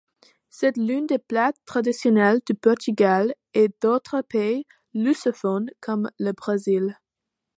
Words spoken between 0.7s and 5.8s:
l'un des plats traditionnels du Portugal et d'autre pays lusophones,